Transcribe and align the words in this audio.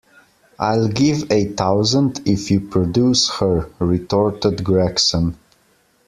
I'll 0.57 0.87
give 0.87 1.31
a 1.31 1.45
thousand 1.49 2.21
if 2.27 2.49
you 2.49 2.59
produce 2.59 3.29
her, 3.37 3.69
retorted 3.77 4.63
Gregson. 4.63 5.37